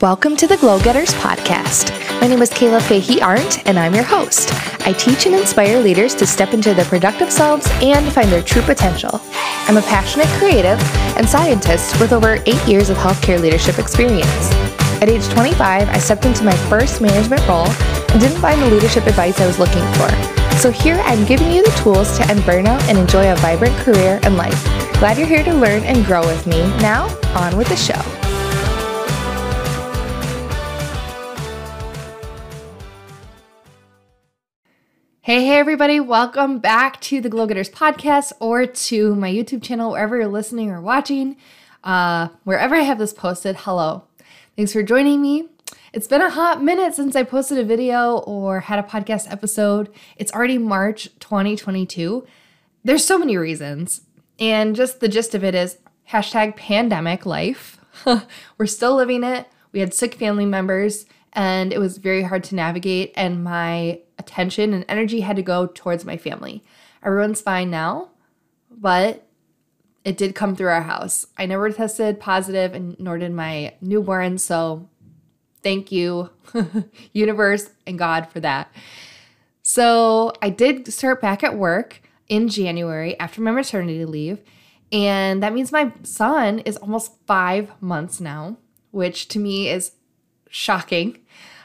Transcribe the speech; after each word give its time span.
Welcome 0.00 0.34
to 0.38 0.46
the 0.46 0.56
Glow 0.56 0.80
Getters 0.80 1.12
podcast. 1.12 1.90
My 2.22 2.26
name 2.26 2.40
is 2.40 2.48
Kayla 2.48 2.80
Fahey 2.80 3.20
Arndt, 3.20 3.68
and 3.68 3.78
I'm 3.78 3.94
your 3.94 4.02
host. 4.02 4.48
I 4.86 4.94
teach 4.94 5.26
and 5.26 5.34
inspire 5.34 5.78
leaders 5.78 6.14
to 6.14 6.26
step 6.26 6.54
into 6.54 6.72
their 6.72 6.86
productive 6.86 7.30
selves 7.30 7.68
and 7.82 8.10
find 8.10 8.32
their 8.32 8.40
true 8.40 8.62
potential. 8.62 9.20
I'm 9.68 9.76
a 9.76 9.82
passionate 9.82 10.28
creative 10.38 10.80
and 11.18 11.28
scientist 11.28 12.00
with 12.00 12.14
over 12.14 12.42
eight 12.46 12.66
years 12.66 12.88
of 12.88 12.96
healthcare 12.96 13.38
leadership 13.38 13.78
experience. 13.78 14.50
At 15.02 15.10
age 15.10 15.28
25, 15.28 15.90
I 15.90 15.98
stepped 15.98 16.24
into 16.24 16.44
my 16.44 16.56
first 16.70 17.02
management 17.02 17.46
role 17.46 17.68
and 17.68 18.20
didn't 18.22 18.40
find 18.40 18.62
the 18.62 18.70
leadership 18.70 19.06
advice 19.06 19.38
I 19.38 19.46
was 19.46 19.58
looking 19.58 19.84
for. 19.98 20.08
So 20.56 20.70
here 20.70 20.96
I'm 21.04 21.26
giving 21.26 21.52
you 21.52 21.62
the 21.62 21.78
tools 21.82 22.16
to 22.16 22.26
end 22.30 22.40
burnout 22.40 22.80
and 22.88 22.96
enjoy 22.96 23.30
a 23.30 23.36
vibrant 23.36 23.76
career 23.76 24.18
and 24.22 24.38
life. 24.38 24.64
Glad 24.94 25.18
you're 25.18 25.26
here 25.26 25.44
to 25.44 25.52
learn 25.52 25.82
and 25.82 26.06
grow 26.06 26.26
with 26.26 26.46
me. 26.46 26.60
Now, 26.78 27.14
on 27.34 27.54
with 27.58 27.68
the 27.68 27.76
show. 27.76 28.19
Hey, 35.22 35.44
hey, 35.44 35.58
everybody, 35.58 36.00
welcome 36.00 36.60
back 36.60 36.98
to 37.02 37.20
the 37.20 37.28
Glow 37.28 37.46
Getters 37.46 37.68
podcast 37.68 38.32
or 38.40 38.64
to 38.64 39.14
my 39.14 39.30
YouTube 39.30 39.62
channel, 39.62 39.90
wherever 39.90 40.16
you're 40.16 40.26
listening 40.26 40.70
or 40.70 40.80
watching. 40.80 41.36
Uh, 41.84 42.28
wherever 42.44 42.74
I 42.74 42.80
have 42.80 42.96
this 42.96 43.12
posted, 43.12 43.54
hello. 43.58 44.04
Thanks 44.56 44.72
for 44.72 44.82
joining 44.82 45.20
me. 45.20 45.50
It's 45.92 46.06
been 46.06 46.22
a 46.22 46.30
hot 46.30 46.62
minute 46.62 46.94
since 46.94 47.14
I 47.14 47.24
posted 47.24 47.58
a 47.58 47.64
video 47.64 48.20
or 48.20 48.60
had 48.60 48.78
a 48.78 48.88
podcast 48.88 49.30
episode. 49.30 49.92
It's 50.16 50.32
already 50.32 50.56
March 50.56 51.10
2022. 51.20 52.26
There's 52.82 53.04
so 53.04 53.18
many 53.18 53.36
reasons. 53.36 54.00
And 54.38 54.74
just 54.74 55.00
the 55.00 55.08
gist 55.08 55.34
of 55.34 55.44
it 55.44 55.54
is 55.54 55.76
hashtag 56.08 56.56
pandemic 56.56 57.26
life. 57.26 57.78
We're 58.56 58.64
still 58.64 58.96
living 58.96 59.22
it. 59.24 59.46
We 59.72 59.80
had 59.80 59.92
sick 59.92 60.14
family 60.14 60.46
members 60.46 61.04
and 61.34 61.74
it 61.74 61.78
was 61.78 61.98
very 61.98 62.22
hard 62.22 62.42
to 62.44 62.54
navigate. 62.54 63.12
And 63.16 63.44
my 63.44 64.00
attention 64.20 64.72
and 64.72 64.84
energy 64.88 65.20
had 65.20 65.36
to 65.36 65.42
go 65.42 65.66
towards 65.66 66.04
my 66.04 66.16
family. 66.16 66.62
Everyone's 67.02 67.40
fine 67.40 67.70
now, 67.70 68.10
but 68.70 69.26
it 70.04 70.16
did 70.16 70.34
come 70.34 70.54
through 70.54 70.68
our 70.68 70.82
house. 70.82 71.26
I 71.36 71.46
never 71.46 71.70
tested 71.70 72.20
positive, 72.20 72.74
and 72.74 72.98
nor 73.00 73.18
did 73.18 73.32
my 73.32 73.74
newborn. 73.80 74.38
So, 74.38 74.88
thank 75.62 75.90
you, 75.90 76.30
universe 77.12 77.70
and 77.86 77.98
God, 77.98 78.28
for 78.30 78.40
that. 78.40 78.72
So, 79.62 80.32
I 80.40 80.50
did 80.50 80.92
start 80.92 81.20
back 81.20 81.42
at 81.42 81.56
work 81.56 82.02
in 82.28 82.48
January 82.48 83.18
after 83.18 83.40
my 83.40 83.50
maternity 83.50 84.04
leave. 84.04 84.40
And 84.92 85.42
that 85.42 85.52
means 85.52 85.70
my 85.70 85.92
son 86.02 86.60
is 86.60 86.76
almost 86.76 87.12
five 87.26 87.70
months 87.80 88.20
now, 88.20 88.56
which 88.90 89.28
to 89.28 89.38
me 89.38 89.68
is 89.68 89.92
shocking. 90.48 91.18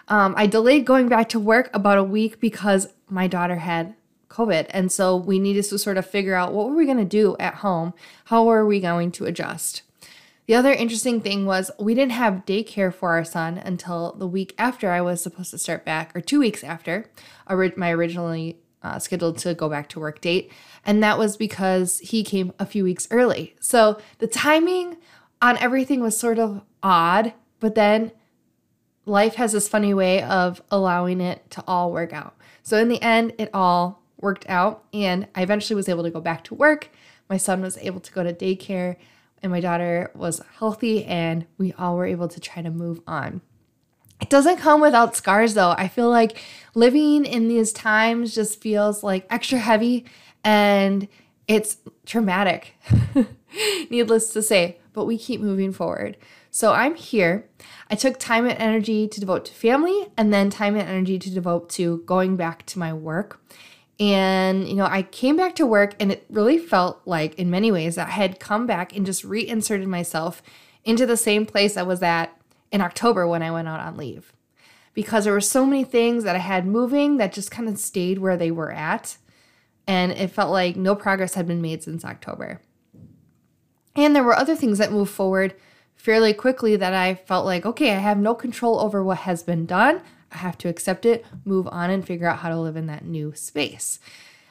Um, 0.07 0.33
I 0.37 0.47
delayed 0.47 0.85
going 0.85 1.09
back 1.09 1.29
to 1.29 1.39
work 1.39 1.69
about 1.73 1.97
a 1.97 2.03
week 2.03 2.39
because 2.39 2.87
my 3.09 3.27
daughter 3.27 3.57
had 3.57 3.95
COVID. 4.29 4.67
And 4.69 4.91
so 4.91 5.15
we 5.15 5.39
needed 5.39 5.63
to 5.65 5.79
sort 5.79 5.97
of 5.97 6.05
figure 6.05 6.35
out 6.35 6.53
what 6.53 6.67
were 6.67 6.75
we 6.75 6.85
going 6.85 6.97
to 6.97 7.05
do 7.05 7.35
at 7.39 7.55
home? 7.55 7.93
How 8.25 8.43
were 8.43 8.65
we 8.65 8.79
going 8.79 9.11
to 9.13 9.25
adjust? 9.25 9.81
The 10.47 10.55
other 10.55 10.71
interesting 10.71 11.21
thing 11.21 11.45
was 11.45 11.71
we 11.79 11.95
didn't 11.95 12.11
have 12.11 12.45
daycare 12.45 12.93
for 12.93 13.11
our 13.11 13.23
son 13.23 13.57
until 13.57 14.13
the 14.13 14.27
week 14.27 14.53
after 14.59 14.91
I 14.91 15.01
was 15.01 15.21
supposed 15.21 15.51
to 15.51 15.57
start 15.57 15.85
back, 15.85 16.15
or 16.15 16.21
two 16.21 16.39
weeks 16.39 16.63
after 16.63 17.09
my 17.49 17.91
originally 17.91 18.59
uh, 18.83 18.99
scheduled 18.99 19.39
to 19.39 19.55
go 19.55 19.67
back 19.69 19.89
to 19.89 19.99
work 19.99 20.21
date. 20.21 20.51
And 20.85 21.01
that 21.01 21.17
was 21.17 21.35
because 21.35 21.97
he 21.99 22.23
came 22.23 22.53
a 22.59 22.65
few 22.67 22.83
weeks 22.83 23.07
early. 23.09 23.55
So 23.59 23.99
the 24.19 24.27
timing 24.27 24.97
on 25.41 25.57
everything 25.57 26.01
was 26.01 26.15
sort 26.15 26.37
of 26.37 26.61
odd, 26.83 27.33
but 27.59 27.73
then 27.73 28.11
life 29.05 29.35
has 29.35 29.51
this 29.51 29.67
funny 29.67 29.93
way 29.93 30.23
of 30.23 30.61
allowing 30.71 31.21
it 31.21 31.49
to 31.51 31.63
all 31.67 31.91
work 31.91 32.13
out. 32.13 32.35
So 32.63 32.77
in 32.77 32.89
the 32.89 33.01
end, 33.01 33.33
it 33.37 33.49
all 33.53 34.01
worked 34.19 34.45
out, 34.49 34.83
and 34.93 35.27
I 35.35 35.43
eventually 35.43 35.75
was 35.75 35.89
able 35.89 36.03
to 36.03 36.09
go 36.09 36.21
back 36.21 36.43
to 36.45 36.55
work. 36.55 36.89
My 37.29 37.37
son 37.37 37.61
was 37.61 37.77
able 37.77 37.99
to 37.99 38.11
go 38.11 38.23
to 38.23 38.33
daycare, 38.33 38.95
and 39.43 39.51
my 39.51 39.59
daughter 39.59 40.11
was 40.15 40.41
healthy, 40.57 41.05
and 41.05 41.45
we 41.57 41.73
all 41.73 41.95
were 41.95 42.05
able 42.05 42.27
to 42.27 42.39
try 42.39 42.61
to 42.61 42.71
move 42.71 43.01
on. 43.07 43.41
It 44.21 44.29
doesn't 44.29 44.57
come 44.57 44.81
without 44.81 45.15
scars, 45.15 45.53
though. 45.53 45.75
I 45.77 45.87
feel 45.87 46.09
like 46.09 46.41
living 46.73 47.25
in 47.25 47.47
these 47.47 47.73
times 47.73 48.33
just 48.33 48.61
feels 48.61 49.03
like 49.03 49.27
extra 49.29 49.59
heavy 49.59 50.05
and 50.43 51.07
it's 51.47 51.77
traumatic, 52.05 52.75
needless 53.89 54.33
to 54.33 54.41
say, 54.41 54.77
but 54.93 55.05
we 55.05 55.17
keep 55.17 55.41
moving 55.41 55.71
forward. 55.71 56.17
So 56.51 56.71
I'm 56.71 56.95
here. 56.95 57.49
I 57.89 57.95
took 57.95 58.17
time 58.17 58.47
and 58.47 58.57
energy 58.57 59.07
to 59.09 59.19
devote 59.19 59.45
to 59.45 59.53
family 59.53 60.07
and 60.15 60.33
then 60.33 60.49
time 60.49 60.75
and 60.75 60.87
energy 60.87 61.19
to 61.19 61.29
devote 61.29 61.69
to 61.71 61.97
going 62.05 62.37
back 62.37 62.65
to 62.67 62.79
my 62.79 62.93
work. 62.93 63.41
And, 63.99 64.67
you 64.67 64.75
know, 64.75 64.85
I 64.85 65.03
came 65.03 65.37
back 65.37 65.55
to 65.55 65.65
work 65.65 65.95
and 65.99 66.11
it 66.11 66.25
really 66.29 66.57
felt 66.57 67.01
like, 67.05 67.35
in 67.35 67.49
many 67.49 67.71
ways, 67.71 67.97
I 67.97 68.05
had 68.05 68.39
come 68.39 68.67
back 68.67 68.95
and 68.95 69.05
just 69.05 69.23
reinserted 69.23 69.87
myself 69.87 70.41
into 70.83 71.05
the 71.05 71.17
same 71.17 71.45
place 71.45 71.77
I 71.77 71.83
was 71.83 72.01
at 72.01 72.37
in 72.71 72.81
October 72.81 73.27
when 73.27 73.41
I 73.41 73.51
went 73.51 73.67
out 73.67 73.79
on 73.79 73.97
leave. 73.97 74.33
Because 74.93 75.25
there 75.25 75.33
were 75.33 75.41
so 75.41 75.65
many 75.65 75.83
things 75.83 76.23
that 76.23 76.35
I 76.35 76.39
had 76.39 76.65
moving 76.65 77.17
that 77.17 77.33
just 77.33 77.51
kind 77.51 77.67
of 77.67 77.77
stayed 77.77 78.19
where 78.19 78.37
they 78.37 78.51
were 78.51 78.71
at. 78.71 79.17
And 79.87 80.11
it 80.11 80.31
felt 80.31 80.51
like 80.51 80.75
no 80.75 80.95
progress 80.95 81.35
had 81.35 81.47
been 81.47 81.61
made 81.61 81.83
since 81.83 82.03
October. 82.03 82.61
And 83.95 84.15
there 84.15 84.23
were 84.23 84.35
other 84.35 84.55
things 84.55 84.77
that 84.77 84.91
moved 84.91 85.11
forward 85.11 85.55
fairly 85.95 86.33
quickly 86.33 86.75
that 86.75 86.93
I 86.93 87.15
felt 87.15 87.45
like, 87.45 87.65
okay, 87.65 87.91
I 87.91 87.99
have 87.99 88.17
no 88.17 88.35
control 88.35 88.79
over 88.79 89.03
what 89.03 89.19
has 89.19 89.43
been 89.43 89.65
done. 89.65 90.01
I 90.31 90.37
have 90.37 90.57
to 90.59 90.67
accept 90.67 91.05
it, 91.05 91.25
move 91.45 91.67
on, 91.71 91.89
and 91.89 92.05
figure 92.05 92.27
out 92.27 92.39
how 92.39 92.49
to 92.49 92.59
live 92.59 92.75
in 92.75 92.87
that 92.87 93.05
new 93.05 93.33
space. 93.35 93.99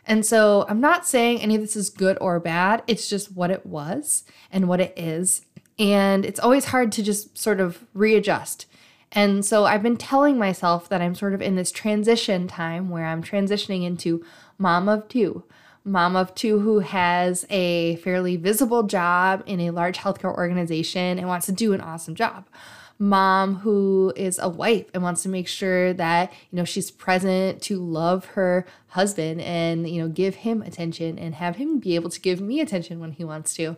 And 0.06 0.24
so 0.24 0.66
I'm 0.68 0.80
not 0.80 1.06
saying 1.06 1.40
any 1.40 1.54
of 1.54 1.60
this 1.60 1.76
is 1.76 1.90
good 1.90 2.18
or 2.20 2.40
bad. 2.40 2.82
It's 2.86 3.08
just 3.08 3.32
what 3.32 3.50
it 3.50 3.66
was 3.66 4.24
and 4.50 4.68
what 4.68 4.80
it 4.80 4.92
is. 4.96 5.42
And 5.78 6.24
it's 6.24 6.40
always 6.40 6.66
hard 6.66 6.92
to 6.92 7.02
just 7.02 7.36
sort 7.36 7.60
of 7.60 7.84
readjust. 7.94 8.66
And 9.14 9.44
so 9.44 9.64
I've 9.64 9.82
been 9.82 9.96
telling 9.96 10.38
myself 10.38 10.88
that 10.88 11.00
I'm 11.00 11.14
sort 11.14 11.34
of 11.34 11.42
in 11.42 11.54
this 11.54 11.70
transition 11.70 12.48
time 12.48 12.90
where 12.90 13.06
I'm 13.06 13.22
transitioning 13.22 13.84
into 13.84 14.24
mom 14.58 14.88
of 14.88 15.08
two, 15.08 15.44
mom 15.84 16.16
of 16.16 16.34
two 16.34 16.60
who 16.60 16.80
has 16.80 17.46
a 17.48 17.96
fairly 17.96 18.36
visible 18.36 18.82
job 18.82 19.42
in 19.46 19.60
a 19.60 19.70
large 19.70 19.98
healthcare 19.98 20.34
organization 20.34 21.18
and 21.18 21.28
wants 21.28 21.46
to 21.46 21.52
do 21.52 21.72
an 21.72 21.80
awesome 21.80 22.14
job 22.14 22.46
mom 22.98 23.56
who 23.56 24.12
is 24.16 24.38
a 24.38 24.48
wife 24.48 24.86
and 24.94 25.02
wants 25.02 25.22
to 25.22 25.28
make 25.28 25.48
sure 25.48 25.92
that 25.92 26.32
you 26.50 26.56
know 26.56 26.64
she's 26.64 26.90
present 26.90 27.60
to 27.60 27.78
love 27.78 28.24
her 28.26 28.64
husband 28.88 29.40
and 29.40 29.88
you 29.88 30.00
know 30.00 30.08
give 30.08 30.36
him 30.36 30.62
attention 30.62 31.18
and 31.18 31.34
have 31.34 31.56
him 31.56 31.78
be 31.78 31.94
able 31.94 32.10
to 32.10 32.20
give 32.20 32.40
me 32.40 32.60
attention 32.60 33.00
when 33.00 33.12
he 33.12 33.24
wants 33.24 33.54
to 33.54 33.76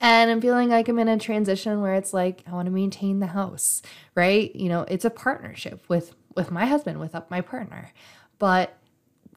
and 0.00 0.30
i'm 0.30 0.40
feeling 0.40 0.68
like 0.68 0.88
i'm 0.88 0.98
in 0.98 1.08
a 1.08 1.18
transition 1.18 1.80
where 1.80 1.94
it's 1.94 2.12
like 2.12 2.42
i 2.46 2.52
want 2.52 2.66
to 2.66 2.72
maintain 2.72 3.20
the 3.20 3.28
house 3.28 3.82
right 4.14 4.54
you 4.56 4.68
know 4.68 4.82
it's 4.88 5.04
a 5.04 5.10
partnership 5.10 5.84
with 5.88 6.14
with 6.34 6.50
my 6.50 6.66
husband 6.66 6.98
with 6.98 7.14
my 7.30 7.40
partner 7.40 7.92
but 8.38 8.76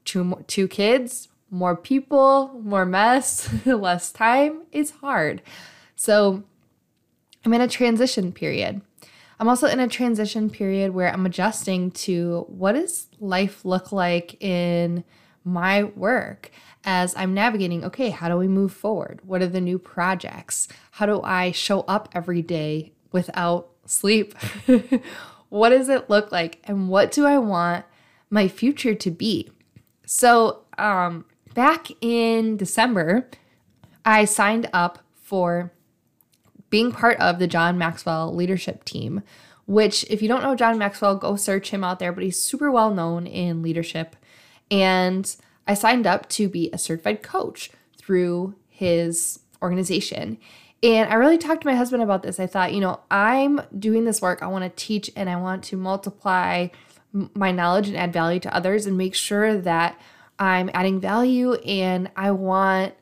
two 0.06 0.44
two 0.48 0.68
kids 0.68 1.30
more 1.52 1.76
people, 1.76 2.60
more 2.64 2.86
mess, 2.86 3.50
less 3.66 4.12
time. 4.12 4.64
It's 4.72 4.92
hard. 4.92 5.42
So 5.96 6.44
I'm 7.46 7.54
in 7.54 7.62
a 7.62 7.68
transition 7.68 8.32
period. 8.32 8.82
I'm 9.40 9.48
also 9.48 9.68
in 9.68 9.80
a 9.80 9.88
transition 9.88 10.50
period 10.50 10.94
where 10.94 11.12
I'm 11.12 11.26
adjusting 11.26 11.92
to 11.92 12.46
what 12.50 12.74
does 12.74 13.08
life 13.20 13.64
look 13.64 13.92
like 13.92 14.42
in 14.44 15.06
my 15.46 15.84
work 15.84 16.52
as 16.84 17.16
I'm 17.16 17.34
navigating, 17.34 17.86
okay, 17.86 18.10
how 18.10 18.28
do 18.30 18.36
we 18.36 18.48
move 18.48 18.74
forward? 18.74 19.22
What 19.24 19.42
are 19.42 19.48
the 19.48 19.62
new 19.62 19.80
projects? 19.80 20.68
How 20.92 21.06
do 21.06 21.22
I 21.22 21.52
show 21.52 21.82
up 21.82 22.10
every 22.14 22.42
day 22.42 22.94
without 23.12 23.70
sleep? 23.86 24.38
what 25.50 25.70
does 25.70 25.88
it 25.88 26.10
look 26.10 26.32
like? 26.32 26.60
And 26.66 26.90
what 26.90 27.12
do 27.12 27.26
I 27.26 27.38
want 27.38 27.86
my 28.30 28.48
future 28.48 28.96
to 28.96 29.12
be? 29.12 29.50
So, 30.06 30.64
um, 30.78 31.26
back 31.54 31.88
in 32.02 32.58
December, 32.58 33.30
I 34.06 34.26
signed 34.26 34.70
up 34.74 35.00
for 35.14 35.72
being 36.70 36.92
part 36.92 37.20
of 37.20 37.40
the 37.40 37.48
John 37.48 37.78
Maxwell 37.78 38.34
leadership 38.34 38.86
team, 38.86 39.24
which, 39.66 40.04
if 40.10 40.22
you 40.22 40.28
don't 40.28 40.44
know 40.44 40.56
John 40.56 40.78
Maxwell, 40.78 41.16
go 41.16 41.36
search 41.36 41.70
him 41.70 41.84
out 41.84 42.00
there, 42.00 42.12
but 42.12 42.24
he's 42.24 42.42
super 42.42 42.72
well 42.72 42.94
known 42.94 43.28
in 43.28 43.62
leadership. 43.62 44.16
And 44.72 45.36
I 45.68 45.74
signed 45.74 46.08
up 46.08 46.30
to 46.30 46.50
be 46.50 46.70
a 46.72 46.78
certified 46.78 47.22
coach 47.24 47.72
through 47.98 48.56
his 48.68 49.40
organization. 49.62 50.38
And 50.82 51.10
I 51.10 51.16
really 51.16 51.38
talked 51.38 51.62
to 51.62 51.68
my 51.68 51.76
husband 51.76 52.02
about 52.02 52.24
this. 52.24 52.40
I 52.40 52.48
thought, 52.48 52.74
you 52.74 52.80
know, 52.80 53.02
I'm 53.12 53.62
doing 53.78 54.06
this 54.06 54.22
work. 54.22 54.42
I 54.42 54.48
want 54.48 54.64
to 54.64 54.84
teach 54.84 55.12
and 55.16 55.30
I 55.30 55.36
want 55.36 55.64
to 55.66 55.78
multiply 55.78 56.70
my 57.12 57.52
knowledge 57.52 57.88
and 57.88 57.98
add 57.98 58.14
value 58.14 58.40
to 58.40 58.56
others 58.56 58.86
and 58.86 58.98
make 58.98 59.16
sure 59.16 59.58
that 59.58 60.00
I'm 60.38 60.70
adding 60.74 61.02
value 61.02 61.56
and 61.56 62.10
I 62.16 62.32
want 62.32 62.94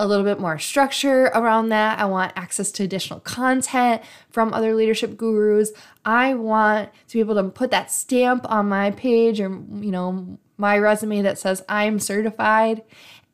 a 0.00 0.06
little 0.06 0.24
bit 0.24 0.40
more 0.40 0.58
structure 0.58 1.26
around 1.26 1.68
that. 1.68 1.98
I 1.98 2.06
want 2.06 2.32
access 2.34 2.72
to 2.72 2.82
additional 2.82 3.20
content 3.20 4.00
from 4.30 4.54
other 4.54 4.74
leadership 4.74 5.14
gurus. 5.16 5.72
I 6.06 6.32
want 6.32 6.88
to 7.08 7.12
be 7.12 7.20
able 7.20 7.34
to 7.34 7.44
put 7.44 7.70
that 7.70 7.90
stamp 7.90 8.50
on 8.50 8.70
my 8.70 8.92
page 8.92 9.40
or, 9.40 9.48
you 9.48 9.90
know, 9.90 10.38
my 10.56 10.78
resume 10.78 11.20
that 11.20 11.38
says 11.38 11.62
I'm 11.68 12.00
certified 12.00 12.82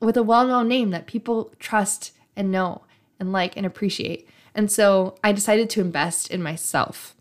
with 0.01 0.17
a 0.17 0.25
well 0.25 0.45
known 0.45 0.67
name 0.67 0.91
that 0.91 1.07
people 1.07 1.55
trust 1.61 2.11
and 2.35 2.51
know 2.51 2.83
and 3.21 3.31
like 3.31 3.57
and 3.57 3.65
appreciate. 3.65 4.29
And 4.53 4.71
so 4.71 5.17
I 5.23 5.31
decided 5.31 5.71
to 5.71 5.81
invest 5.81 6.33
in 6.33 6.43
myself. 6.43 7.15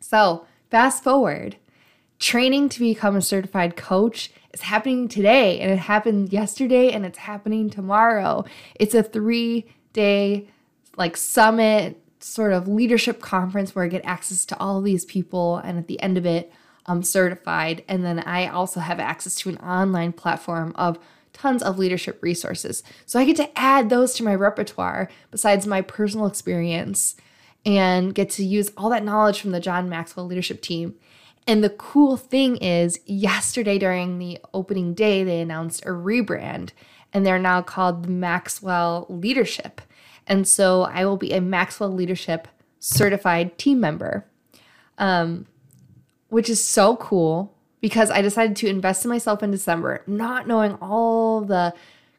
So, 0.00 0.46
fast 0.70 1.02
forward, 1.02 1.56
training 2.18 2.68
to 2.70 2.80
become 2.80 3.16
a 3.16 3.22
certified 3.22 3.76
coach 3.76 4.30
is 4.52 4.62
happening 4.62 5.08
today 5.08 5.60
and 5.60 5.70
it 5.70 5.78
happened 5.78 6.32
yesterday 6.32 6.90
and 6.90 7.06
it's 7.06 7.18
happening 7.18 7.70
tomorrow. 7.70 8.44
It's 8.74 8.94
a 8.94 9.02
3-day 9.02 10.48
like 10.96 11.16
summit 11.16 12.02
sort 12.20 12.52
of 12.52 12.66
leadership 12.66 13.20
conference 13.20 13.74
where 13.74 13.84
I 13.84 13.88
get 13.88 14.04
access 14.04 14.44
to 14.46 14.58
all 14.58 14.80
these 14.80 15.04
people 15.04 15.58
and 15.58 15.78
at 15.78 15.86
the 15.86 16.00
end 16.02 16.18
of 16.18 16.26
it 16.26 16.52
I'm 16.86 17.02
certified 17.02 17.84
and 17.86 18.04
then 18.04 18.18
I 18.20 18.48
also 18.48 18.80
have 18.80 18.98
access 18.98 19.36
to 19.36 19.50
an 19.50 19.58
online 19.58 20.12
platform 20.12 20.72
of 20.74 20.98
tons 21.32 21.62
of 21.62 21.78
leadership 21.78 22.18
resources. 22.20 22.82
So 23.06 23.20
I 23.20 23.24
get 23.24 23.36
to 23.36 23.56
add 23.56 23.90
those 23.90 24.14
to 24.14 24.24
my 24.24 24.34
repertoire 24.34 25.08
besides 25.30 25.66
my 25.66 25.82
personal 25.82 26.26
experience 26.26 27.14
and 27.64 28.14
get 28.14 28.30
to 28.30 28.44
use 28.44 28.72
all 28.76 28.90
that 28.90 29.04
knowledge 29.04 29.40
from 29.40 29.52
the 29.52 29.60
John 29.60 29.88
Maxwell 29.88 30.26
leadership 30.26 30.62
team. 30.62 30.96
And 31.48 31.64
the 31.64 31.70
cool 31.70 32.18
thing 32.18 32.58
is, 32.58 33.00
yesterday 33.06 33.78
during 33.78 34.18
the 34.18 34.38
opening 34.52 34.92
day, 34.92 35.24
they 35.24 35.40
announced 35.40 35.82
a 35.86 35.88
rebrand 35.88 36.72
and 37.10 37.24
they're 37.24 37.38
now 37.38 37.62
called 37.62 38.02
the 38.02 38.10
Maxwell 38.10 39.06
Leadership. 39.08 39.80
And 40.26 40.46
so 40.46 40.82
I 40.82 41.06
will 41.06 41.16
be 41.16 41.32
a 41.32 41.40
Maxwell 41.40 41.90
Leadership 41.90 42.48
certified 42.80 43.56
team 43.56 43.80
member, 43.80 44.26
um, 44.98 45.46
which 46.28 46.50
is 46.50 46.62
so 46.62 46.96
cool 46.96 47.56
because 47.80 48.10
I 48.10 48.20
decided 48.20 48.54
to 48.56 48.68
invest 48.68 49.06
in 49.06 49.08
myself 49.08 49.42
in 49.42 49.50
December, 49.50 50.02
not 50.06 50.46
knowing 50.46 50.74
all 50.82 51.40
the 51.40 51.72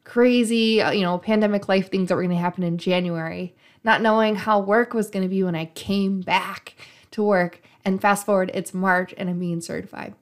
crazy, 0.05 0.81
uh, 0.81 0.89
you 0.89 1.03
know, 1.03 1.19
pandemic 1.19 1.69
life 1.69 1.91
things 1.91 2.09
that 2.09 2.15
were 2.15 2.23
going 2.23 2.35
to 2.35 2.41
happen 2.41 2.63
in 2.63 2.79
January, 2.79 3.55
not 3.83 4.01
knowing 4.01 4.37
how 4.37 4.59
work 4.59 4.95
was 4.95 5.11
going 5.11 5.21
to 5.21 5.29
be 5.29 5.43
when 5.43 5.55
I 5.55 5.65
came 5.65 6.21
back 6.21 6.73
to 7.19 7.23
work. 7.23 7.61
And 7.85 8.01
fast 8.01 8.25
forward, 8.25 8.51
it's 8.53 8.73
March 8.73 9.13
and 9.17 9.29
I'm 9.29 9.39
being 9.39 9.61
certified. 9.61 10.15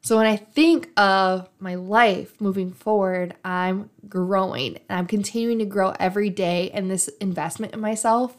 So 0.00 0.16
when 0.16 0.26
I 0.26 0.36
think 0.36 0.88
of 0.98 1.48
my 1.60 1.76
life 1.76 2.40
moving 2.40 2.72
forward, 2.72 3.36
I'm 3.44 3.88
growing 4.08 4.78
and 4.88 4.98
I'm 4.98 5.06
continuing 5.06 5.60
to 5.60 5.64
grow 5.64 5.94
every 6.00 6.28
day. 6.28 6.70
And 6.74 6.90
this 6.90 7.06
investment 7.20 7.72
in 7.72 7.80
myself 7.80 8.36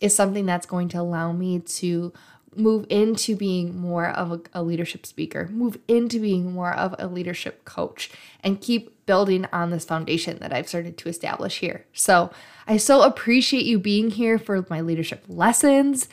is 0.00 0.14
something 0.14 0.44
that's 0.44 0.66
going 0.66 0.88
to 0.88 1.00
allow 1.00 1.32
me 1.32 1.60
to 1.60 2.12
move 2.54 2.86
into 2.90 3.34
being 3.34 3.78
more 3.78 4.08
of 4.08 4.32
a, 4.32 4.40
a, 4.54 4.62
leadership 4.62 5.06
speaker, 5.06 5.48
move 5.48 5.78
into 5.88 6.20
being 6.20 6.52
more 6.52 6.74
of 6.74 6.94
a 6.98 7.06
leadership 7.06 7.64
coach, 7.64 8.10
and 8.42 8.60
keep 8.60 9.04
building 9.06 9.46
on 9.52 9.70
this 9.70 9.84
foundation 9.84 10.38
that 10.38 10.52
I've 10.52 10.68
started 10.68 10.96
to 10.98 11.08
establish 11.08 11.58
here. 11.58 11.84
So 11.92 12.30
I 12.66 12.76
so 12.78 13.02
appreciate 13.02 13.66
you 13.66 13.78
being 13.78 14.10
here 14.10 14.38
for 14.38 14.66
my 14.68 14.80
leadership 14.80 15.24
lessons. 15.28 16.08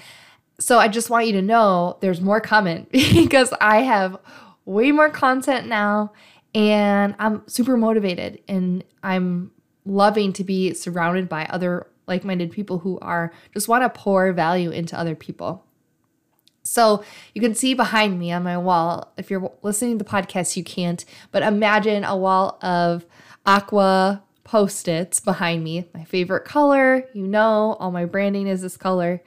So 0.60 0.78
I 0.78 0.88
just 0.88 1.10
want 1.10 1.28
you 1.28 1.34
to 1.34 1.42
know 1.42 1.98
there's 2.02 2.22
more 2.22 2.40
coming 2.40 2.88
because 2.92 3.54
I 3.60 3.82
have 3.82 4.18
way 4.66 4.92
more 4.92 5.10
content 5.10 5.68
now 5.68 6.14
and 6.56 7.16
I'm 7.20 7.48
super 7.48 7.76
motivated 7.76 8.40
and 8.48 8.84
I'm 9.02 9.52
loving 9.86 10.32
to 10.34 10.44
be 10.44 10.74
surrounded 10.74 11.28
by 11.28 11.46
other 11.46 11.88
like-minded 12.08 12.52
people 12.52 12.80
who 12.80 13.00
are 13.00 13.32
just 13.54 13.68
want 13.68 13.84
to 13.84 13.90
pour 13.90 14.32
value 14.34 14.70
into 14.70 14.98
other 14.98 15.16
people. 15.16 15.66
So 16.64 17.04
you 17.34 17.42
can 17.42 17.56
see 17.56 17.74
behind 17.74 18.20
me 18.20 18.32
on 18.32 18.44
my 18.44 18.58
wall, 18.58 19.14
if 19.18 19.30
you're 19.30 19.52
listening 19.62 19.98
to 19.98 20.04
the 20.04 20.10
podcast, 20.10 20.56
you 20.56 20.64
can't, 20.64 21.04
but 21.32 21.44
imagine 21.44 22.04
a 22.04 22.16
wall 22.16 22.58
of 22.62 23.06
aqua 23.46 24.24
post 24.46 24.88
its 24.88 25.20
behind 25.20 25.64
me. 25.64 25.90
My 25.94 26.06
favorite 26.06 26.46
color, 26.46 27.10
you 27.14 27.28
know, 27.28 27.76
all 27.80 27.92
my 27.92 28.06
branding 28.06 28.48
is 28.48 28.62
this 28.62 28.78
color. 28.78 29.22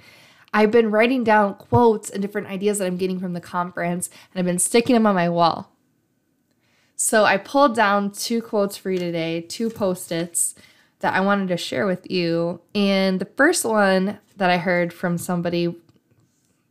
I've 0.57 0.71
been 0.71 0.91
writing 0.91 1.23
down 1.23 1.53
quotes 1.57 2.09
and 2.09 2.23
different 2.23 2.47
ideas 2.47 2.79
that 2.79 2.87
I'm 2.87 2.97
getting 2.97 3.21
from 3.21 3.35
the 3.35 3.43
conference, 3.43 4.09
and 4.33 4.39
I've 4.39 4.47
been 4.47 4.59
sticking 4.59 4.95
them 4.95 5.07
on 5.07 5.15
my 5.15 5.29
wall. 5.29 5.71
So 6.95 7.25
I 7.25 7.37
pulled 7.37 7.77
down 7.77 8.11
two 8.11 8.41
quotes 8.41 8.75
for 8.75 8.91
you 8.91 8.99
today, 8.99 9.43
two 9.43 9.69
post 9.69 10.11
its 10.11 10.55
that 11.01 11.13
I 11.13 11.21
wanted 11.21 11.49
to 11.49 11.59
share 11.59 11.87
with 11.87 12.11
you. 12.11 12.63
And 12.75 13.21
the 13.21 13.29
first 13.37 13.67
one 13.67 14.19
that 14.39 14.49
I 14.49 14.57
heard 14.57 14.95
from 14.95 15.19
somebody 15.19 15.77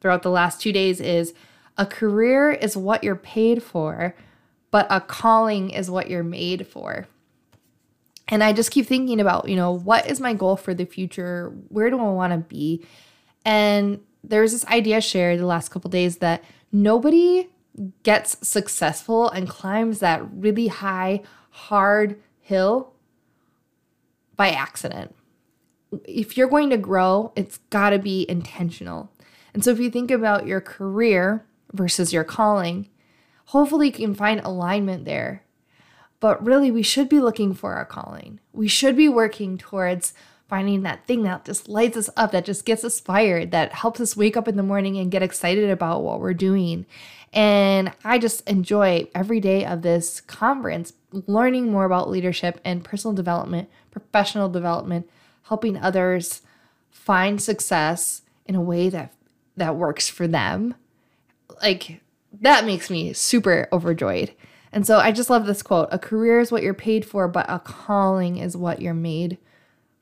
throughout 0.02 0.24
the 0.24 0.32
last 0.32 0.60
two 0.60 0.72
days 0.72 1.00
is 1.00 1.36
a 1.78 1.86
career 1.86 2.50
is 2.50 2.76
what 2.76 3.04
you're 3.04 3.16
paid 3.16 3.62
for, 3.62 4.16
but 4.72 4.88
a 4.90 5.00
calling 5.00 5.70
is 5.70 5.92
what 5.92 6.10
you're 6.10 6.24
made 6.24 6.66
for. 6.66 7.08
And 8.30 8.44
I 8.44 8.52
just 8.52 8.72
keep 8.72 8.88
thinking 8.88 9.20
about, 9.20 9.48
you 9.48 9.56
know, 9.56 9.72
what 9.72 10.10
is 10.10 10.20
my 10.20 10.34
goal 10.34 10.56
for 10.56 10.74
the 10.74 10.86
future? 10.86 11.54
Where 11.70 11.92
do 11.92 12.00
I 12.00 12.10
want 12.10 12.34
to 12.34 12.40
be? 12.40 12.84
And 13.46 14.02
there's 14.24 14.52
this 14.52 14.66
idea 14.66 15.00
shared 15.00 15.40
the 15.40 15.46
last 15.46 15.70
couple 15.70 15.90
days 15.90 16.18
that 16.18 16.44
nobody 16.72 17.48
gets 18.04 18.38
successful 18.48 19.30
and 19.30 19.48
climbs 19.48 20.00
that 20.00 20.28
really 20.34 20.68
high, 20.68 21.22
hard 21.52 22.20
hill 22.42 22.94
by 24.36 24.50
accident. 24.50 25.16
If 26.06 26.36
you're 26.36 26.50
going 26.50 26.72
to 26.72 26.78
grow, 26.78 27.32
it's 27.36 27.60
got 27.70 27.92
to 27.92 28.00
be 28.00 28.26
intentional. 28.28 29.12
And 29.54 29.64
so 29.64 29.72
if 29.72 29.80
you 29.80 29.90
think 29.90 30.12
about 30.12 30.48
your 30.48 30.60
career 30.60 31.46
versus 31.72 32.12
your 32.12 32.24
calling, 32.24 32.90
hopefully 33.46 33.88
you 33.88 33.94
can 33.94 34.16
find 34.16 34.42
alignment 34.42 35.06
there. 35.06 35.44
But 36.20 36.44
really, 36.46 36.72
we 36.72 36.82
should 36.82 37.08
be 37.08 37.20
looking 37.20 37.54
for 37.54 37.74
our 37.74 37.86
calling. 37.86 38.40
We 38.52 38.68
should 38.68 38.98
be 38.98 39.08
working 39.08 39.58
towards 39.58 40.14
finding 40.48 40.84
that 40.84 41.06
thing 41.08 41.24
that 41.24 41.46
just 41.46 41.68
lights 41.68 41.98
us 41.98 42.10
up, 42.16 42.32
that 42.32 42.46
just 42.46 42.66
gets 42.66 42.84
us 42.84 43.00
fired, 43.00 43.52
that 43.52 43.74
helps 43.74 44.00
us 44.00 44.16
wake 44.16 44.38
up 44.38 44.48
in 44.48 44.58
the 44.58 44.64
morning 44.64 44.98
and 44.98 45.12
get 45.12 45.24
excited 45.24 45.70
about 45.70 46.04
what 46.04 46.20
we're 46.20 46.34
doing. 46.34 46.86
And 47.34 47.92
I 48.04 48.20
just 48.20 48.48
enjoy 48.48 49.08
every 49.14 49.40
day 49.40 49.66
of 49.66 49.82
this 49.82 50.22
conference 50.22 50.94
learning 51.12 51.72
more 51.72 51.86
about 51.86 52.10
leadership 52.10 52.60
and 52.64 52.84
personal 52.84 53.14
development, 53.14 53.70
professional 53.92 54.50
development, 54.50 55.10
helping 55.44 55.78
others 55.78 56.42
find 56.92 57.42
success 57.42 58.22
in 58.46 58.56
a 58.56 58.62
way 58.62 58.90
that 58.90 59.14
that 59.58 59.76
works 59.76 60.10
for 60.10 60.28
them. 60.28 60.76
Like 61.62 62.02
that 62.42 62.66
makes 62.66 62.90
me 62.90 63.14
super 63.14 63.68
overjoyed. 63.72 64.34
And 64.72 64.86
so 64.86 64.98
I 64.98 65.12
just 65.12 65.30
love 65.30 65.46
this 65.46 65.64
quote 65.64 65.90
A 65.92 66.00
career 66.00 66.40
is 66.40 66.52
what 66.52 66.64
you're 66.64 66.74
paid 66.74 67.06
for, 67.06 67.28
but 67.28 67.46
a 67.50 67.60
calling 67.60 68.38
is 68.38 68.58
what 68.58 68.82
you're 68.82 68.94
made 68.94 69.38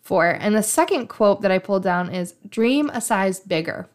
for. 0.03 0.27
And 0.27 0.55
the 0.55 0.61
second 0.61 1.07
quote 1.07 1.41
that 1.41 1.51
I 1.51 1.57
pulled 1.57 1.83
down 1.83 2.13
is 2.13 2.35
Dream 2.47 2.91
a 2.91 3.01
size 3.01 3.39
bigger. 3.39 3.87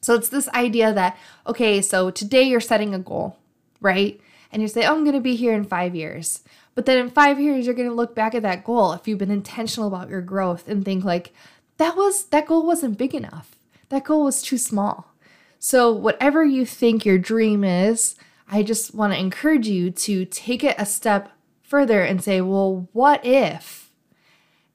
So 0.00 0.14
it's 0.14 0.28
this 0.28 0.48
idea 0.48 0.92
that, 0.92 1.16
okay, 1.46 1.80
so 1.80 2.10
today 2.10 2.42
you're 2.42 2.60
setting 2.60 2.94
a 2.94 2.98
goal, 2.98 3.36
right? 3.80 4.20
And 4.50 4.62
you 4.62 4.66
say, 4.66 4.84
oh, 4.84 4.96
I'm 4.96 5.04
going 5.04 5.14
to 5.14 5.20
be 5.20 5.36
here 5.36 5.52
in 5.52 5.64
five 5.64 5.94
years. 5.94 6.42
But 6.74 6.86
then 6.86 6.98
in 6.98 7.10
five 7.10 7.38
years, 7.38 7.66
you're 7.66 7.74
going 7.74 7.88
to 7.88 7.94
look 7.94 8.14
back 8.14 8.34
at 8.34 8.42
that 8.42 8.64
goal 8.64 8.92
if 8.92 9.06
you've 9.06 9.18
been 9.18 9.30
intentional 9.30 9.86
about 9.86 10.08
your 10.08 10.22
growth 10.22 10.66
and 10.66 10.84
think, 10.84 11.04
like, 11.04 11.32
that 11.76 11.96
was 11.96 12.24
that 12.26 12.46
goal 12.46 12.66
wasn't 12.66 12.98
big 12.98 13.14
enough 13.14 13.56
that 13.90 14.04
goal 14.04 14.24
was 14.24 14.40
too 14.40 14.56
small. 14.56 15.12
So, 15.58 15.92
whatever 15.92 16.42
you 16.44 16.64
think 16.64 17.04
your 17.04 17.18
dream 17.18 17.62
is, 17.62 18.16
I 18.50 18.62
just 18.62 18.94
want 18.94 19.12
to 19.12 19.18
encourage 19.18 19.68
you 19.68 19.90
to 19.90 20.24
take 20.24 20.64
it 20.64 20.76
a 20.78 20.86
step 20.86 21.30
further 21.62 22.02
and 22.02 22.24
say, 22.24 22.40
well, 22.40 22.88
what 22.92 23.24
if? 23.24 23.89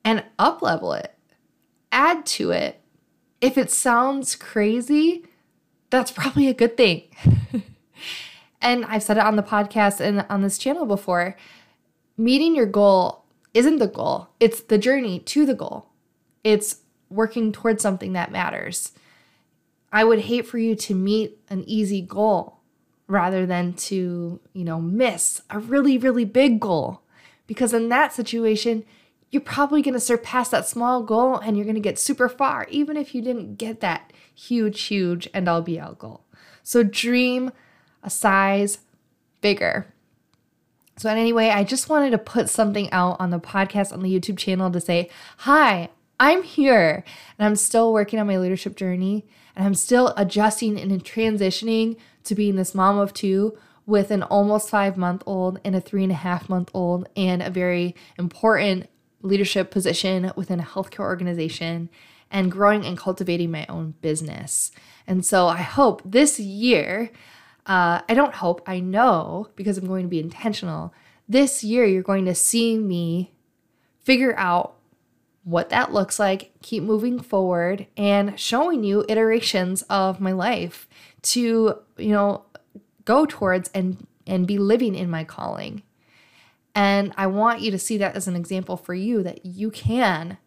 And 0.06 0.24
up 0.40 0.62
level 0.62 0.94
it, 0.94 1.14
add 1.92 2.26
to 2.28 2.52
it. 2.52 2.80
If 3.42 3.58
it 3.58 3.72
sounds 3.72 4.36
crazy, 4.36 5.26
that's 5.90 6.12
probably 6.12 6.48
a 6.48 6.54
good 6.54 6.78
thing. 6.78 7.04
and 8.62 8.86
I've 8.86 9.04
said 9.04 9.18
it 9.18 9.24
on 9.24 9.36
the 9.36 9.44
podcast 9.44 10.00
and 10.00 10.26
on 10.30 10.42
this 10.42 10.58
channel 10.58 10.86
before 10.86 11.36
meeting 12.18 12.56
your 12.56 12.66
goal 12.66 13.26
isn't 13.54 13.80
the 13.80 13.88
goal, 13.88 14.30
it's 14.40 14.62
the 14.62 14.78
journey 14.78 15.20
to 15.20 15.46
the 15.46 15.54
goal. 15.54 15.88
It's 16.44 16.82
working 17.10 17.52
towards 17.52 17.82
something 17.82 18.14
that 18.14 18.32
matters. 18.32 18.92
I 19.92 20.04
would 20.04 20.20
hate 20.20 20.46
for 20.46 20.58
you 20.58 20.76
to 20.76 20.94
meet 20.94 21.40
an 21.50 21.64
easy 21.66 22.02
goal 22.02 22.60
rather 23.08 23.46
than 23.46 23.74
to, 23.74 24.40
you 24.54 24.64
know, 24.66 24.82
miss 24.82 25.42
a 25.50 25.60
really, 25.60 25.98
really 25.98 26.26
big 26.26 26.60
goal. 26.60 27.02
Because 27.48 27.74
in 27.74 27.90
that 27.90 28.12
situation, 28.12 28.84
you're 29.32 29.42
probably 29.42 29.82
going 29.82 29.94
to 29.94 30.00
surpass 30.00 30.50
that 30.50 30.68
small 30.68 31.04
goal 31.04 31.38
and 31.38 31.58
you're 31.58 31.66
going 31.66 31.76
to 31.76 31.82
get 31.82 32.00
super 32.00 32.30
far, 32.30 32.68
even 32.70 32.96
if 32.96 33.14
you 33.14 33.22
didn't 33.22 33.56
get 33.56 33.82
that 33.82 34.14
huge, 34.34 34.82
huge 34.84 35.28
end 35.34 35.50
all 35.50 35.62
be 35.62 35.80
all 35.80 35.94
goal. 35.94 36.26
So 36.64 36.84
dream 36.84 37.52
a 38.04 38.10
size 38.10 38.80
bigger. 39.42 39.88
So, 40.98 41.10
anyway, 41.10 41.50
I 41.50 41.66
just 41.66 41.90
wanted 41.90 42.12
to 42.12 42.18
put 42.18 42.50
something 42.50 42.90
out 42.92 43.18
on 43.20 43.30
the 43.30 43.40
podcast, 43.40 43.92
on 43.92 44.02
the 44.02 44.20
YouTube 44.20 44.38
channel 44.38 44.72
to 44.72 44.80
say, 44.80 45.10
Hi, 45.40 45.90
I'm 46.20 46.44
here. 46.44 47.04
And 47.38 47.46
I'm 47.46 47.58
still 47.58 47.92
working 47.92 48.20
on 48.20 48.28
my 48.28 48.38
leadership 48.38 48.78
journey. 48.78 49.26
And 49.56 49.66
I'm 49.66 49.76
still 49.76 50.14
adjusting 50.16 50.80
and 50.80 51.04
transitioning 51.04 51.98
to 52.24 52.36
being 52.36 52.56
this 52.56 52.74
mom 52.74 52.98
of 52.98 53.14
two 53.14 53.58
with 53.86 54.10
an 54.10 54.24
almost 54.24 54.70
five 54.70 54.98
month 54.98 55.24
old 55.26 55.60
and 55.64 55.76
a 55.76 55.82
three 55.82 56.04
and 56.04 56.12
a 56.12 56.16
half 56.16 56.50
month 56.50 56.72
old 56.74 57.08
and 57.16 57.42
a 57.42 57.50
very 57.50 57.96
important 58.18 58.90
leadership 59.26 59.72
position 59.72 60.32
within 60.36 60.60
a 60.60 60.64
healthcare 60.64 61.00
organization 61.00 61.90
and 62.32 62.52
growing 62.52 62.86
and 62.86 62.98
cultivating 62.98 63.52
my 63.52 63.66
own 63.68 63.96
business. 64.02 64.72
And 65.08 65.26
so 65.26 65.48
I 65.48 65.58
hope 65.58 66.02
this 66.04 66.40
year, 66.40 67.12
uh, 67.66 68.02
I 68.08 68.14
don't 68.14 68.36
hope, 68.36 68.62
I 68.68 68.80
know 68.80 69.50
because 69.56 69.78
I'm 69.78 69.88
going 69.88 70.04
to 70.04 70.10
be 70.10 70.20
intentional. 70.20 70.94
This 71.28 71.64
year, 71.64 71.86
you're 71.86 72.04
going 72.04 72.26
to 72.26 72.36
see 72.36 72.78
me 72.78 73.32
figure 74.04 74.36
out 74.38 74.76
what 75.44 75.70
that 75.70 75.94
looks 75.94 76.20
like, 76.20 76.52
keep 76.62 76.84
moving 76.84 77.20
forward, 77.20 77.86
and 77.96 78.40
showing 78.40 78.84
you 78.84 79.06
iterations 79.08 79.84
of 79.84 80.20
my 80.20 80.32
life 80.32 80.88
to, 81.22 81.76
you 81.98 82.10
know, 82.10 82.46
go 83.06 83.26
towards 83.26 83.70
and 83.74 84.08
and 84.28 84.48
be 84.48 84.58
living 84.58 84.96
in 84.96 85.10
my 85.10 85.24
calling. 85.24 85.84
And 86.76 87.14
I 87.18 87.28
want 87.28 87.62
you 87.62 87.72
to 87.72 87.80
see 87.80 87.98
that 87.98 88.16
as 88.16 88.28
an 88.28 88.36
example 88.36 88.76
for 88.76 88.94
you 88.94 89.24
that 89.24 89.46
you 89.46 89.72
can 89.72 90.38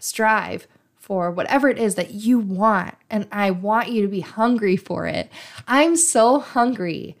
strive 0.00 0.66
for 0.96 1.30
whatever 1.30 1.68
it 1.68 1.78
is 1.78 1.94
that 1.94 2.10
you 2.10 2.38
want. 2.38 2.96
And 3.08 3.28
I 3.30 3.52
want 3.52 3.88
you 3.88 4.02
to 4.02 4.08
be 4.08 4.20
hungry 4.20 4.76
for 4.76 5.06
it. 5.06 5.30
I'm 5.66 5.96
so 5.96 6.40
hungry 6.40 7.16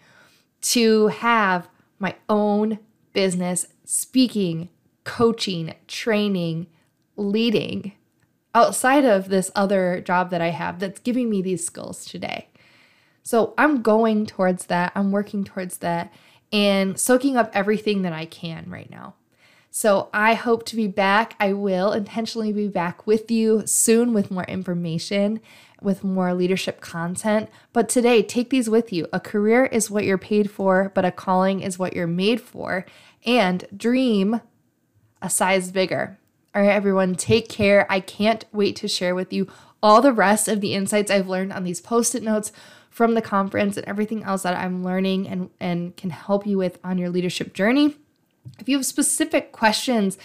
to 0.60 1.06
have 1.06 1.68
my 2.00 2.16
own 2.28 2.80
business 3.12 3.68
speaking, 3.84 4.68
coaching, 5.04 5.74
training, 5.86 6.66
leading 7.16 7.92
outside 8.54 9.04
of 9.04 9.28
this 9.28 9.50
other 9.54 10.00
job 10.00 10.30
that 10.30 10.40
I 10.40 10.48
have 10.48 10.80
that's 10.80 11.00
giving 11.00 11.30
me 11.30 11.42
these 11.42 11.64
skills 11.64 12.04
today. 12.04 12.48
So 13.22 13.54
I'm 13.56 13.82
going 13.82 14.26
towards 14.26 14.66
that. 14.66 14.92
I'm 14.94 15.12
working 15.12 15.44
towards 15.44 15.78
that 15.78 16.12
and 16.52 16.98
soaking 16.98 17.36
up 17.36 17.50
everything 17.54 18.02
that 18.02 18.12
I 18.12 18.24
can 18.24 18.70
right 18.70 18.90
now. 18.90 19.14
So 19.70 20.08
I 20.14 20.34
hope 20.34 20.64
to 20.66 20.76
be 20.76 20.86
back. 20.86 21.36
I 21.38 21.52
will 21.52 21.92
intentionally 21.92 22.52
be 22.52 22.68
back 22.68 23.06
with 23.06 23.30
you 23.30 23.66
soon 23.66 24.12
with 24.12 24.30
more 24.30 24.44
information, 24.44 25.40
with 25.80 26.02
more 26.02 26.34
leadership 26.34 26.80
content. 26.80 27.50
But 27.72 27.88
today, 27.88 28.22
take 28.22 28.50
these 28.50 28.70
with 28.70 28.92
you. 28.92 29.06
A 29.12 29.20
career 29.20 29.66
is 29.66 29.90
what 29.90 30.04
you're 30.04 30.18
paid 30.18 30.50
for, 30.50 30.90
but 30.94 31.04
a 31.04 31.12
calling 31.12 31.60
is 31.60 31.78
what 31.78 31.94
you're 31.94 32.06
made 32.06 32.40
for. 32.40 32.86
And 33.24 33.66
dream 33.76 34.40
a 35.20 35.28
size 35.28 35.70
bigger. 35.70 36.18
All 36.54 36.62
right, 36.62 36.70
everyone, 36.70 37.14
take 37.14 37.48
care. 37.48 37.86
I 37.90 38.00
can't 38.00 38.44
wait 38.52 38.74
to 38.76 38.88
share 38.88 39.14
with 39.14 39.32
you 39.32 39.48
all 39.82 40.00
the 40.00 40.12
rest 40.12 40.48
of 40.48 40.60
the 40.60 40.74
insights 40.74 41.10
I've 41.10 41.28
learned 41.28 41.52
on 41.52 41.64
these 41.64 41.80
post 41.80 42.14
it 42.14 42.22
notes 42.22 42.52
from 42.90 43.14
the 43.14 43.22
conference 43.22 43.76
and 43.76 43.86
everything 43.86 44.24
else 44.24 44.42
that 44.42 44.56
I'm 44.56 44.82
learning 44.82 45.28
and, 45.28 45.50
and 45.60 45.96
can 45.96 46.10
help 46.10 46.46
you 46.46 46.58
with 46.58 46.78
on 46.82 46.98
your 46.98 47.10
leadership 47.10 47.54
journey. 47.54 47.96
If 48.58 48.68
you 48.68 48.76
have 48.76 48.86
specific 48.86 49.52
questions 49.52 50.18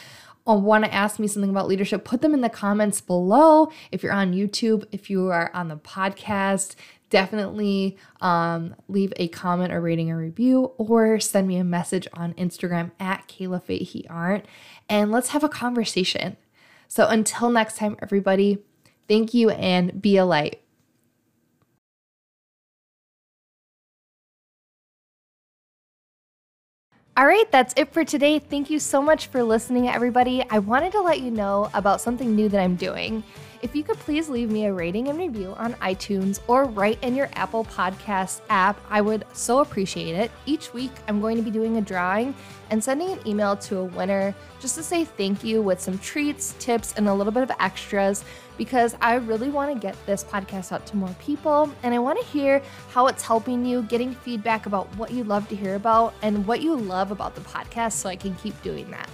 or 0.45 0.59
want 0.59 0.85
to 0.85 0.93
ask 0.93 1.19
me 1.19 1.27
something 1.27 1.49
about 1.49 1.67
leadership, 1.67 2.03
put 2.03 2.21
them 2.21 2.33
in 2.33 2.41
the 2.41 2.49
comments 2.49 3.01
below. 3.01 3.69
If 3.91 4.03
you're 4.03 4.13
on 4.13 4.33
YouTube, 4.33 4.85
if 4.91 5.09
you 5.09 5.27
are 5.27 5.51
on 5.53 5.67
the 5.67 5.77
podcast, 5.77 6.75
definitely 7.09 7.95
um, 8.21 8.75
leave 8.87 9.13
a 9.17 9.27
comment 9.27 9.71
or 9.71 9.79
rating 9.79 10.09
or 10.09 10.17
review 10.17 10.71
or 10.77 11.19
send 11.19 11.47
me 11.47 11.57
a 11.57 11.63
message 11.63 12.07
on 12.13 12.33
Instagram 12.33 12.91
at 12.99 13.27
Kayla 13.27 13.61
Fahey 13.61 14.07
Art 14.09 14.45
and 14.89 15.11
let's 15.11 15.29
have 15.29 15.43
a 15.43 15.49
conversation. 15.49 16.37
So 16.87 17.07
until 17.07 17.51
next 17.51 17.77
time, 17.77 17.97
everybody, 18.01 18.63
thank 19.07 19.33
you 19.33 19.51
and 19.51 20.01
be 20.01 20.17
a 20.17 20.25
light. 20.25 20.62
All 27.15 27.27
right, 27.27 27.45
that's 27.51 27.75
it 27.77 27.93
for 27.93 28.03
today. 28.03 28.39
Thank 28.39 28.71
you 28.71 28.79
so 28.79 28.99
much 28.99 29.27
for 29.27 29.43
listening, 29.43 29.87
everybody. 29.87 30.43
I 30.49 30.57
wanted 30.57 30.93
to 30.93 31.01
let 31.01 31.21
you 31.21 31.29
know 31.29 31.69
about 31.75 32.01
something 32.01 32.35
new 32.35 32.49
that 32.49 32.59
I'm 32.59 32.75
doing. 32.75 33.23
If 33.63 33.73
you 33.73 33.81
could 33.81 33.97
please 33.97 34.27
leave 34.27 34.51
me 34.51 34.65
a 34.65 34.73
rating 34.73 35.07
and 35.07 35.17
review 35.17 35.53
on 35.55 35.75
iTunes 35.75 36.41
or 36.47 36.65
write 36.65 37.01
in 37.01 37.15
your 37.15 37.29
Apple 37.31 37.63
Podcast 37.63 38.41
app, 38.49 38.77
I 38.89 38.99
would 38.99 39.23
so 39.31 39.59
appreciate 39.59 40.15
it. 40.15 40.31
Each 40.45 40.73
week, 40.73 40.91
I'm 41.07 41.21
going 41.21 41.37
to 41.37 41.41
be 41.41 41.49
doing 41.49 41.77
a 41.77 41.81
drawing 41.81 42.35
and 42.71 42.83
sending 42.83 43.13
an 43.13 43.25
email 43.25 43.55
to 43.55 43.77
a 43.77 43.83
winner 43.85 44.35
just 44.59 44.75
to 44.75 44.83
say 44.83 45.05
thank 45.05 45.45
you 45.45 45.61
with 45.61 45.79
some 45.79 45.97
treats, 45.99 46.55
tips, 46.59 46.93
and 46.97 47.07
a 47.07 47.13
little 47.13 47.31
bit 47.31 47.43
of 47.43 47.51
extras 47.61 48.25
because 48.57 48.97
I 48.99 49.15
really 49.15 49.49
want 49.49 49.73
to 49.73 49.79
get 49.79 49.95
this 50.05 50.25
podcast 50.25 50.73
out 50.73 50.85
to 50.87 50.97
more 50.97 51.15
people 51.21 51.73
and 51.83 51.95
I 51.95 51.99
want 51.99 52.19
to 52.19 52.25
hear 52.25 52.61
how 52.89 53.07
it's 53.07 53.23
helping 53.23 53.65
you, 53.65 53.83
getting 53.83 54.13
feedback 54.13 54.65
about 54.65 54.93
what 54.97 55.11
you 55.11 55.23
love 55.23 55.47
to 55.47 55.55
hear 55.55 55.75
about 55.75 56.15
and 56.21 56.45
what 56.45 56.61
you 56.61 56.75
love 56.75 57.11
about 57.11 57.33
the 57.33 57.41
podcast 57.41 57.93
so 57.93 58.09
I 58.09 58.17
can 58.17 58.35
keep 58.35 58.61
doing 58.61 58.91
that. 58.91 59.09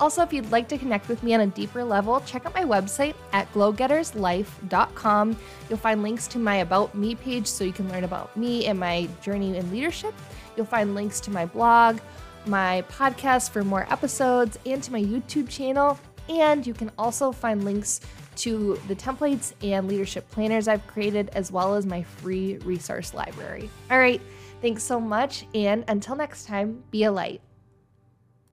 Also, 0.00 0.22
if 0.22 0.32
you'd 0.32 0.50
like 0.52 0.68
to 0.68 0.78
connect 0.78 1.08
with 1.08 1.22
me 1.22 1.34
on 1.34 1.40
a 1.40 1.46
deeper 1.46 1.82
level, 1.82 2.20
check 2.20 2.46
out 2.46 2.54
my 2.54 2.64
website 2.64 3.14
at 3.32 3.52
glowgetterslife.com. 3.52 5.36
You'll 5.68 5.78
find 5.78 6.02
links 6.02 6.26
to 6.28 6.38
my 6.38 6.56
About 6.56 6.94
Me 6.94 7.14
page 7.14 7.46
so 7.46 7.64
you 7.64 7.72
can 7.72 7.88
learn 7.88 8.04
about 8.04 8.36
me 8.36 8.66
and 8.66 8.78
my 8.78 9.08
journey 9.22 9.56
in 9.56 9.70
leadership. 9.72 10.14
You'll 10.56 10.66
find 10.66 10.94
links 10.94 11.20
to 11.20 11.30
my 11.30 11.46
blog, 11.46 11.98
my 12.46 12.84
podcast 12.90 13.50
for 13.50 13.64
more 13.64 13.86
episodes, 13.92 14.58
and 14.64 14.82
to 14.82 14.92
my 14.92 15.02
YouTube 15.02 15.48
channel. 15.48 15.98
And 16.28 16.66
you 16.66 16.74
can 16.74 16.92
also 16.98 17.32
find 17.32 17.64
links 17.64 18.00
to 18.36 18.78
the 18.86 18.94
templates 18.94 19.52
and 19.62 19.88
leadership 19.88 20.30
planners 20.30 20.68
I've 20.68 20.86
created, 20.86 21.30
as 21.30 21.50
well 21.50 21.74
as 21.74 21.86
my 21.86 22.02
free 22.02 22.58
resource 22.58 23.14
library. 23.14 23.68
All 23.90 23.98
right, 23.98 24.20
thanks 24.62 24.84
so 24.84 25.00
much. 25.00 25.44
And 25.54 25.84
until 25.88 26.14
next 26.14 26.46
time, 26.46 26.82
be 26.90 27.04
a 27.04 27.12
light. 27.12 27.40